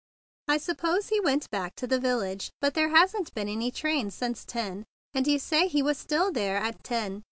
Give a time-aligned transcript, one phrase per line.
[0.47, 4.09] "I suppose he went back to the vil¬ lage, but there hasn't been any train
[4.09, 7.21] since ten, and you say he was still there at ten.